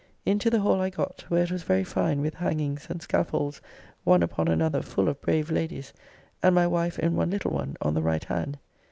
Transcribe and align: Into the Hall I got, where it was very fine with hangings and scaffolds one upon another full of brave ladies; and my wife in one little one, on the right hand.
Into 0.25 0.49
the 0.49 0.61
Hall 0.61 0.81
I 0.81 0.89
got, 0.89 1.25
where 1.29 1.43
it 1.43 1.51
was 1.51 1.61
very 1.61 1.83
fine 1.83 2.21
with 2.21 2.33
hangings 2.33 2.87
and 2.89 3.03
scaffolds 3.03 3.61
one 4.03 4.23
upon 4.23 4.47
another 4.47 4.81
full 4.81 5.07
of 5.07 5.21
brave 5.21 5.51
ladies; 5.51 5.93
and 6.41 6.55
my 6.55 6.65
wife 6.65 6.97
in 6.97 7.15
one 7.15 7.29
little 7.29 7.51
one, 7.51 7.77
on 7.83 7.93
the 7.93 8.01
right 8.01 8.23
hand. 8.23 8.57